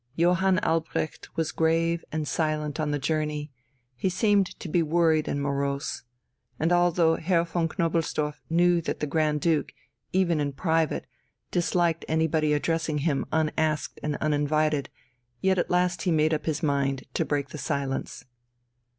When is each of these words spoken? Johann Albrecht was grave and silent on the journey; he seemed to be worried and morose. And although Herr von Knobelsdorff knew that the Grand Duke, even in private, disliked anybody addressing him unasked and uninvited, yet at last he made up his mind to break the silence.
Johann 0.15 0.57
Albrecht 0.63 1.29
was 1.37 1.51
grave 1.51 2.03
and 2.11 2.27
silent 2.27 2.79
on 2.79 2.89
the 2.89 2.97
journey; 2.97 3.51
he 3.95 4.09
seemed 4.09 4.59
to 4.59 4.67
be 4.67 4.81
worried 4.81 5.27
and 5.27 5.39
morose. 5.39 6.01
And 6.59 6.71
although 6.73 7.17
Herr 7.17 7.43
von 7.43 7.67
Knobelsdorff 7.69 8.41
knew 8.49 8.81
that 8.81 8.99
the 8.99 9.05
Grand 9.05 9.41
Duke, 9.41 9.73
even 10.11 10.39
in 10.39 10.53
private, 10.53 11.05
disliked 11.51 12.03
anybody 12.07 12.51
addressing 12.51 12.97
him 13.05 13.27
unasked 13.31 13.99
and 14.01 14.15
uninvited, 14.19 14.89
yet 15.39 15.59
at 15.59 15.69
last 15.69 16.01
he 16.01 16.09
made 16.11 16.33
up 16.33 16.47
his 16.47 16.63
mind 16.63 17.03
to 17.13 17.23
break 17.23 17.49
the 17.49 17.59
silence. 17.59 18.25